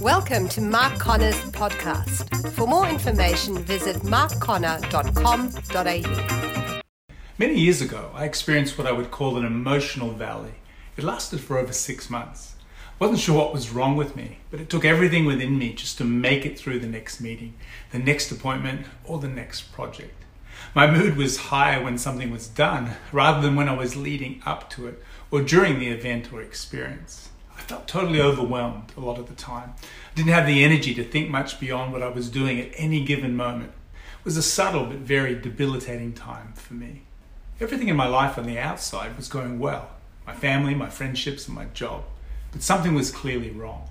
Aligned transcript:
Welcome 0.00 0.48
to 0.50 0.60
Mark 0.62 0.98
Conner's 0.98 1.38
podcast. 1.50 2.52
For 2.52 2.66
more 2.66 2.88
information, 2.88 3.58
visit 3.58 3.96
markconner.com.au. 3.96 6.80
Many 7.36 7.60
years 7.60 7.82
ago, 7.82 8.10
I 8.14 8.24
experienced 8.24 8.78
what 8.78 8.86
I 8.86 8.92
would 8.92 9.10
call 9.10 9.36
an 9.36 9.44
emotional 9.44 10.12
valley. 10.12 10.54
It 10.96 11.04
lasted 11.04 11.40
for 11.40 11.58
over 11.58 11.74
six 11.74 12.08
months. 12.08 12.54
I 12.98 13.04
wasn't 13.04 13.20
sure 13.20 13.36
what 13.36 13.52
was 13.52 13.72
wrong 13.72 13.94
with 13.94 14.16
me, 14.16 14.38
but 14.50 14.58
it 14.58 14.70
took 14.70 14.86
everything 14.86 15.26
within 15.26 15.58
me 15.58 15.74
just 15.74 15.98
to 15.98 16.04
make 16.04 16.46
it 16.46 16.58
through 16.58 16.78
the 16.78 16.86
next 16.86 17.20
meeting, 17.20 17.52
the 17.92 17.98
next 17.98 18.32
appointment, 18.32 18.86
or 19.04 19.18
the 19.18 19.28
next 19.28 19.70
project. 19.70 20.24
My 20.74 20.90
mood 20.90 21.18
was 21.18 21.36
higher 21.36 21.84
when 21.84 21.98
something 21.98 22.30
was 22.30 22.48
done 22.48 22.92
rather 23.12 23.42
than 23.42 23.54
when 23.54 23.68
I 23.68 23.76
was 23.76 23.96
leading 23.96 24.40
up 24.46 24.70
to 24.70 24.86
it 24.86 25.02
or 25.30 25.42
during 25.42 25.78
the 25.78 25.88
event 25.88 26.32
or 26.32 26.40
experience. 26.40 27.28
I 27.60 27.62
felt 27.62 27.86
totally 27.86 28.22
overwhelmed 28.22 28.90
a 28.96 29.00
lot 29.00 29.18
of 29.18 29.28
the 29.28 29.34
time. 29.34 29.74
I 29.78 30.14
didn't 30.14 30.32
have 30.32 30.46
the 30.46 30.64
energy 30.64 30.94
to 30.94 31.04
think 31.04 31.28
much 31.28 31.60
beyond 31.60 31.92
what 31.92 32.02
I 32.02 32.08
was 32.08 32.30
doing 32.30 32.58
at 32.58 32.70
any 32.74 33.04
given 33.04 33.36
moment. 33.36 33.72
It 34.18 34.24
was 34.24 34.38
a 34.38 34.42
subtle 34.42 34.86
but 34.86 34.96
very 34.96 35.38
debilitating 35.38 36.14
time 36.14 36.54
for 36.54 36.72
me. 36.72 37.02
Everything 37.60 37.88
in 37.88 37.96
my 37.96 38.06
life 38.06 38.38
on 38.38 38.46
the 38.46 38.58
outside 38.58 39.14
was 39.16 39.28
going 39.28 39.58
well 39.58 39.90
my 40.26 40.34
family, 40.34 40.74
my 40.74 40.88
friendships, 40.88 41.46
and 41.46 41.54
my 41.54 41.66
job. 41.66 42.04
But 42.52 42.62
something 42.62 42.94
was 42.94 43.10
clearly 43.10 43.50
wrong. 43.50 43.88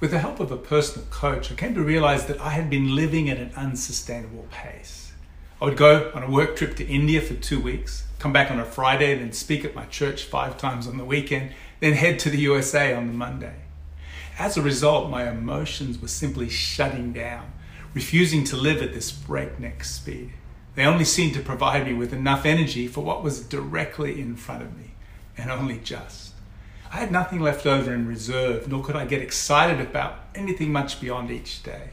With 0.00 0.10
the 0.10 0.18
help 0.18 0.40
of 0.40 0.50
a 0.50 0.56
personal 0.56 1.06
coach, 1.08 1.52
I 1.52 1.54
came 1.54 1.74
to 1.74 1.82
realize 1.82 2.26
that 2.26 2.40
I 2.40 2.50
had 2.50 2.68
been 2.68 2.96
living 2.96 3.30
at 3.30 3.38
an 3.38 3.52
unsustainable 3.56 4.46
pace. 4.50 5.12
I 5.60 5.66
would 5.66 5.76
go 5.76 6.10
on 6.12 6.22
a 6.22 6.30
work 6.30 6.56
trip 6.56 6.76
to 6.76 6.86
India 6.86 7.20
for 7.20 7.34
two 7.34 7.60
weeks, 7.60 8.04
come 8.18 8.32
back 8.32 8.50
on 8.50 8.58
a 8.58 8.64
Friday, 8.64 9.16
then 9.16 9.32
speak 9.32 9.64
at 9.64 9.74
my 9.74 9.84
church 9.84 10.24
five 10.24 10.58
times 10.58 10.86
on 10.86 10.96
the 10.96 11.04
weekend, 11.04 11.52
then 11.80 11.92
head 11.92 12.18
to 12.20 12.30
the 12.30 12.38
USA 12.38 12.94
on 12.94 13.06
the 13.06 13.12
Monday. 13.12 13.54
As 14.38 14.56
a 14.56 14.62
result, 14.62 15.10
my 15.10 15.28
emotions 15.28 16.00
were 16.00 16.08
simply 16.08 16.48
shutting 16.48 17.12
down, 17.12 17.52
refusing 17.94 18.44
to 18.44 18.56
live 18.56 18.82
at 18.82 18.92
this 18.92 19.10
breakneck 19.10 19.82
speed. 19.84 20.32
They 20.74 20.84
only 20.84 21.04
seemed 21.04 21.34
to 21.34 21.40
provide 21.40 21.86
me 21.86 21.94
with 21.94 22.12
enough 22.12 22.44
energy 22.44 22.86
for 22.86 23.02
what 23.02 23.22
was 23.22 23.40
directly 23.40 24.20
in 24.20 24.36
front 24.36 24.62
of 24.62 24.76
me, 24.76 24.92
and 25.38 25.50
only 25.50 25.78
just. 25.78 26.34
I 26.92 26.98
had 26.98 27.10
nothing 27.10 27.40
left 27.40 27.66
over 27.66 27.92
in 27.92 28.06
reserve, 28.06 28.68
nor 28.68 28.84
could 28.84 28.96
I 28.96 29.06
get 29.06 29.22
excited 29.22 29.80
about 29.80 30.20
anything 30.34 30.70
much 30.70 31.00
beyond 31.00 31.30
each 31.30 31.62
day. 31.62 31.90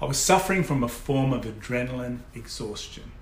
I 0.00 0.06
was 0.06 0.16
suffering 0.16 0.62
from 0.62 0.82
a 0.82 0.88
form 0.88 1.32
of 1.32 1.44
adrenaline 1.44 2.20
exhaustion. 2.34 3.12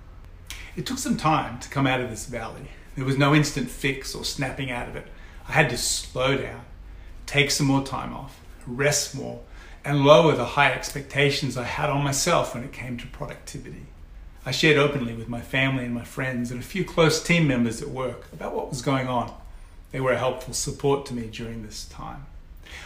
It 0.75 0.85
took 0.85 0.97
some 0.97 1.17
time 1.17 1.59
to 1.59 1.69
come 1.69 1.85
out 1.85 2.01
of 2.01 2.09
this 2.09 2.25
valley. 2.25 2.69
There 2.95 3.05
was 3.05 3.17
no 3.17 3.33
instant 3.33 3.69
fix 3.69 4.15
or 4.15 4.23
snapping 4.23 4.71
out 4.71 4.87
of 4.87 4.95
it. 4.95 5.07
I 5.47 5.51
had 5.53 5.69
to 5.69 5.77
slow 5.77 6.37
down, 6.37 6.65
take 7.25 7.51
some 7.51 7.67
more 7.67 7.83
time 7.83 8.13
off, 8.13 8.39
rest 8.65 9.15
more, 9.15 9.41
and 9.85 10.05
lower 10.05 10.35
the 10.35 10.45
high 10.45 10.71
expectations 10.71 11.57
I 11.57 11.63
had 11.63 11.89
on 11.89 12.03
myself 12.03 12.53
when 12.53 12.63
it 12.63 12.71
came 12.71 12.97
to 12.97 13.07
productivity. 13.07 13.87
I 14.45 14.51
shared 14.51 14.77
openly 14.77 15.13
with 15.13 15.29
my 15.29 15.41
family 15.41 15.85
and 15.85 15.93
my 15.93 16.03
friends 16.03 16.51
and 16.51 16.59
a 16.59 16.65
few 16.65 16.83
close 16.83 17.23
team 17.23 17.47
members 17.47 17.81
at 17.81 17.89
work 17.89 18.27
about 18.33 18.55
what 18.55 18.69
was 18.69 18.81
going 18.81 19.07
on. 19.07 19.33
They 19.91 20.01
were 20.01 20.11
a 20.11 20.17
helpful 20.17 20.53
support 20.53 21.05
to 21.07 21.13
me 21.13 21.27
during 21.27 21.63
this 21.63 21.85
time. 21.85 22.25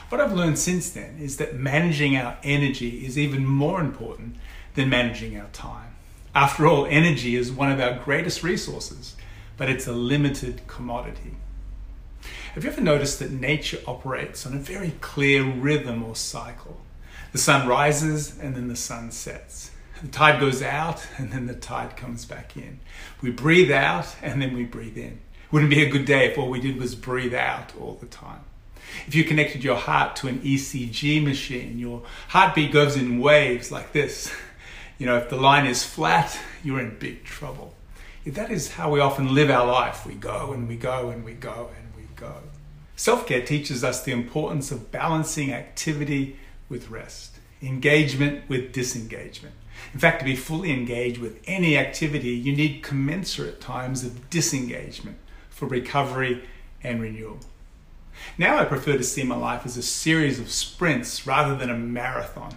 What 0.10 0.22
I've 0.22 0.34
learned 0.34 0.60
since 0.60 0.90
then 0.90 1.18
is 1.20 1.38
that 1.38 1.56
managing 1.56 2.18
our 2.18 2.38
energy 2.44 3.06
is 3.06 3.18
even 3.18 3.46
more 3.46 3.80
important 3.80 4.36
than 4.76 4.90
managing 4.90 5.40
our 5.40 5.48
time. 5.48 5.96
After 6.36 6.68
all, 6.68 6.86
energy 6.86 7.36
is 7.36 7.52
one 7.52 7.72
of 7.72 7.80
our 7.80 7.98
greatest 7.98 8.44
resources, 8.44 9.16
but 9.56 9.70
it's 9.70 9.88
a 9.88 9.94
limited 9.94 10.68
commodity. 10.68 11.38
Have 12.58 12.64
you 12.64 12.72
ever 12.72 12.82
noticed 12.82 13.20
that 13.20 13.30
nature 13.30 13.78
operates 13.86 14.44
on 14.48 14.56
a 14.56 14.58
very 14.58 14.96
clear 15.00 15.44
rhythm 15.44 16.02
or 16.04 16.16
cycle? 16.16 16.82
The 17.32 17.38
sun 17.38 17.68
rises 17.68 18.36
and 18.40 18.56
then 18.56 18.68
the 18.68 18.76
sun 18.76 19.12
sets. 19.12 19.70
The 20.02 20.08
tide 20.08 20.40
goes 20.40 20.64
out 20.64 21.06
and 21.20 21.32
then 21.32 21.46
the 21.46 21.54
tide 21.54 21.96
comes 21.96 22.26
back 22.26 22.58
in. 22.58 22.80
We 23.22 23.30
breathe 23.30 23.70
out 23.70 24.08
and 24.24 24.42
then 24.42 24.56
we 24.56 24.64
breathe 24.64 24.98
in. 24.98 25.20
Wouldn't 25.52 25.70
be 25.70 25.84
a 25.84 25.90
good 25.92 26.06
day 26.06 26.32
if 26.32 26.38
all 26.40 26.50
we 26.50 26.60
did 26.60 26.80
was 26.80 26.96
breathe 26.96 27.36
out 27.36 27.74
all 27.80 27.94
the 27.94 28.08
time. 28.08 28.42
If 29.06 29.14
you 29.14 29.24
connected 29.24 29.64
your 29.64 29.76
heart 29.76 30.16
to 30.16 30.28
an 30.28 30.40
ECG 30.40 31.24
machine, 31.24 31.78
your 31.78 32.02
heartbeat 32.30 32.72
goes 32.72 32.96
in 32.96 33.20
waves 33.20 33.72
like 33.72 33.92
this. 33.92 34.34
You 34.98 35.06
know, 35.06 35.18
if 35.18 35.30
the 35.30 35.38
line 35.38 35.68
is 35.68 35.86
flat, 35.86 36.40
you're 36.64 36.80
in 36.80 36.98
big 36.98 37.24
trouble. 37.24 37.76
That 38.26 38.50
is 38.50 38.72
how 38.72 38.90
we 38.90 39.00
often 39.00 39.36
live 39.36 39.52
our 39.52 39.68
life. 39.68 40.08
We 40.08 40.16
go 40.16 40.54
and 40.54 40.68
we 40.68 40.76
go 40.76 41.12
and 41.12 41.24
we 41.24 41.34
go 41.34 41.70
and 41.78 41.87
go. 42.18 42.34
Self 42.96 43.28
care 43.28 43.42
teaches 43.42 43.84
us 43.84 44.04
the 44.04 44.12
importance 44.12 44.72
of 44.72 44.92
balancing 44.92 45.54
activity 45.54 46.38
with 46.68 46.90
rest, 46.90 47.38
engagement 47.62 48.50
with 48.50 48.74
disengagement. 48.74 49.56
In 49.94 50.00
fact, 50.00 50.20
to 50.20 50.26
be 50.26 50.36
fully 50.36 50.72
engaged 50.72 51.20
with 51.20 51.40
any 51.46 51.78
activity, 51.78 52.30
you 52.32 52.56
need 52.56 52.84
commensurate 52.84 53.62
times 53.62 54.04
of 54.04 54.30
disengagement 54.30 55.18
for 55.50 55.68
recovery 55.68 56.44
and 56.84 57.02
renewal. 57.02 57.40
Now 58.38 58.58
I 58.58 58.66
prefer 58.66 58.98
to 58.98 59.04
see 59.04 59.24
my 59.24 59.36
life 59.36 59.66
as 59.66 59.78
a 59.78 59.84
series 59.84 60.40
of 60.40 60.52
sprints 60.52 61.28
rather 61.28 61.56
than 61.56 61.70
a 61.70 61.78
marathon. 61.78 62.56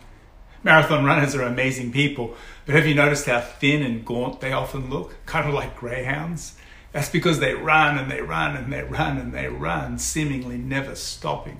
Marathon 0.62 1.04
runners 1.04 1.34
are 1.34 1.42
amazing 1.42 1.92
people, 1.92 2.34
but 2.66 2.74
have 2.74 2.86
you 2.86 2.94
noticed 2.94 3.26
how 3.26 3.40
thin 3.40 3.82
and 3.82 4.04
gaunt 4.04 4.40
they 4.40 4.52
often 4.52 4.90
look? 4.90 5.16
Kind 5.26 5.48
of 5.48 5.54
like 5.54 5.76
greyhounds. 5.76 6.56
That's 6.92 7.08
because 7.08 7.38
they 7.38 7.54
run 7.54 7.98
and 7.98 8.10
they 8.10 8.20
run 8.20 8.56
and 8.56 8.72
they 8.72 8.82
run 8.82 9.18
and 9.18 9.32
they 9.32 9.46
run, 9.48 9.98
seemingly 9.98 10.58
never 10.58 10.94
stopping. 10.94 11.58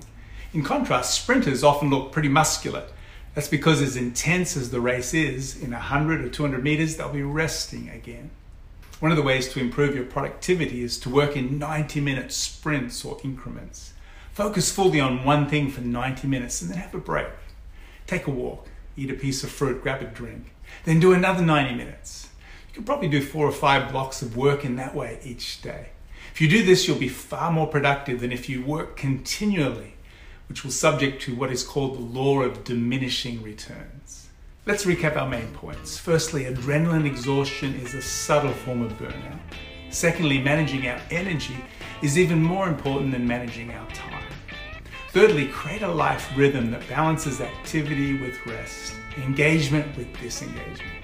In 0.53 0.63
contrast, 0.63 1.13
sprinters 1.13 1.63
often 1.63 1.89
look 1.89 2.11
pretty 2.11 2.27
muscular. 2.27 2.83
That's 3.33 3.47
because, 3.47 3.81
as 3.81 3.95
intense 3.95 4.57
as 4.57 4.71
the 4.71 4.81
race 4.81 5.13
is, 5.13 5.61
in 5.61 5.71
100 5.71 6.21
or 6.21 6.29
200 6.29 6.61
meters, 6.61 6.97
they'll 6.97 7.13
be 7.13 7.23
resting 7.23 7.89
again. 7.89 8.29
One 8.99 9.11
of 9.11 9.17
the 9.17 9.23
ways 9.23 9.47
to 9.53 9.59
improve 9.59 9.95
your 9.95 10.03
productivity 10.03 10.83
is 10.83 10.99
to 10.99 11.09
work 11.09 11.37
in 11.37 11.57
90 11.57 12.01
minute 12.01 12.33
sprints 12.33 13.05
or 13.05 13.17
increments. 13.23 13.93
Focus 14.33 14.71
fully 14.71 14.99
on 14.99 15.23
one 15.23 15.49
thing 15.49 15.71
for 15.71 15.81
90 15.81 16.27
minutes 16.27 16.61
and 16.61 16.69
then 16.69 16.77
have 16.77 16.93
a 16.93 16.99
break. 16.99 17.27
Take 18.05 18.27
a 18.27 18.31
walk, 18.31 18.67
eat 18.97 19.09
a 19.09 19.13
piece 19.13 19.43
of 19.43 19.49
fruit, 19.49 19.81
grab 19.81 20.01
a 20.01 20.05
drink, 20.05 20.53
then 20.83 20.99
do 20.99 21.13
another 21.13 21.41
90 21.41 21.75
minutes. 21.75 22.29
You 22.71 22.75
can 22.75 22.83
probably 22.85 23.09
do 23.09 23.21
four 23.21 23.45
or 23.45 23.51
five 23.51 23.91
blocks 23.91 24.21
of 24.21 24.37
work 24.37 24.63
in 24.63 24.77
that 24.77 24.95
way 24.95 25.19
each 25.25 25.61
day. 25.61 25.89
If 26.33 26.39
you 26.39 26.47
do 26.47 26.63
this, 26.63 26.87
you'll 26.87 26.97
be 26.97 27.09
far 27.09 27.51
more 27.51 27.67
productive 27.67 28.21
than 28.21 28.31
if 28.31 28.47
you 28.47 28.63
work 28.63 28.95
continually, 28.95 29.95
which 30.47 30.63
will 30.63 30.71
subject 30.71 31.21
to 31.23 31.35
what 31.35 31.51
is 31.51 31.65
called 31.65 31.97
the 31.97 32.01
law 32.01 32.41
of 32.41 32.63
diminishing 32.63 33.43
returns. 33.43 34.29
Let's 34.65 34.85
recap 34.85 35.17
our 35.17 35.27
main 35.27 35.51
points. 35.51 35.97
Firstly, 35.97 36.45
adrenaline 36.45 37.05
exhaustion 37.05 37.75
is 37.75 37.93
a 37.93 38.01
subtle 38.01 38.53
form 38.53 38.83
of 38.83 38.93
burnout. 38.93 39.39
Secondly, 39.89 40.39
managing 40.39 40.87
our 40.87 41.01
energy 41.11 41.57
is 42.01 42.17
even 42.17 42.41
more 42.41 42.69
important 42.69 43.11
than 43.11 43.27
managing 43.27 43.71
our 43.71 43.89
time. 43.89 44.23
Thirdly, 45.09 45.49
create 45.49 45.81
a 45.81 45.91
life 45.91 46.31
rhythm 46.37 46.71
that 46.71 46.87
balances 46.87 47.41
activity 47.41 48.17
with 48.21 48.45
rest, 48.45 48.93
engagement 49.17 49.97
with 49.97 50.07
disengagement. 50.21 51.00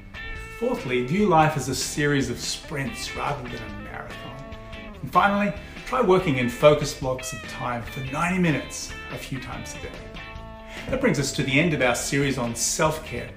Fourthly, 0.60 1.06
view 1.06 1.28
life 1.28 1.56
as 1.56 1.70
a 1.70 1.76
series 1.76 2.32
of 2.32 2.40
sprints 2.40 3.16
rather 3.16 3.48
than 3.48 3.62
a 3.62 3.84
marathon. 3.84 4.56
And 5.04 5.12
finally, 5.12 5.54
try 5.86 6.02
working 6.02 6.38
in 6.38 6.50
focus 6.50 7.00
blocks 7.00 7.32
of 7.32 7.40
time 7.44 7.84
for 7.84 8.00
90 8.00 8.40
minutes 8.40 8.92
a 9.14 9.20
few 9.20 9.40
times 9.40 9.76
a 9.76 9.84
day. 9.84 9.92
That 10.90 11.00
brings 11.00 11.20
us 11.20 11.32
to 11.34 11.44
the 11.44 11.60
end 11.60 11.76
of 11.76 11.84
our 11.84 11.94
series 11.94 12.40
on 12.40 12.56
self 12.56 13.06
care. 13.06 13.30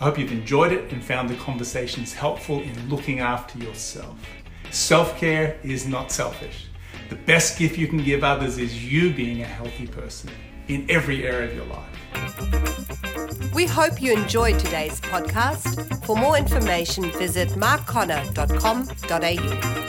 I 0.00 0.04
hope 0.04 0.18
you've 0.18 0.32
enjoyed 0.32 0.72
it 0.72 0.92
and 0.92 1.04
found 1.04 1.30
the 1.30 1.36
conversations 1.36 2.12
helpful 2.12 2.60
in 2.60 2.88
looking 2.88 3.20
after 3.20 3.56
yourself. 3.60 4.18
Self 4.72 5.16
care 5.16 5.60
is 5.62 5.86
not 5.86 6.10
selfish. 6.10 6.66
The 7.08 7.14
best 7.14 7.56
gift 7.56 7.78
you 7.78 7.86
can 7.86 8.02
give 8.02 8.24
others 8.24 8.58
is 8.58 8.84
you 8.84 9.14
being 9.14 9.42
a 9.42 9.46
healthy 9.46 9.86
person 9.86 10.30
in 10.68 10.86
every 10.88 11.26
area 11.26 11.50
of 11.50 11.56
your 11.56 11.66
life. 11.66 11.80
We 13.54 13.66
hope 13.66 14.00
you 14.02 14.12
enjoyed 14.14 14.58
today's 14.58 15.00
podcast. 15.00 16.04
For 16.04 16.16
more 16.16 16.36
information, 16.36 17.08
visit 17.12 17.50
markconner.com.au. 17.50 19.83